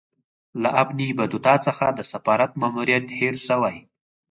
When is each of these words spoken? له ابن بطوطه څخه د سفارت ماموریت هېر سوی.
له 0.61 0.69
ابن 0.81 0.99
بطوطه 1.17 1.55
څخه 1.65 1.85
د 1.97 1.99
سفارت 2.11 2.51
ماموریت 2.61 3.05
هېر 3.19 3.35
سوی. 3.47 3.77